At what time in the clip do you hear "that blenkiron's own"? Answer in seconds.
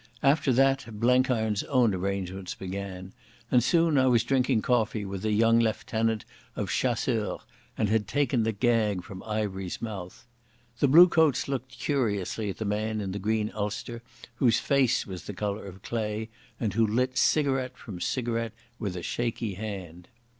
0.53-1.93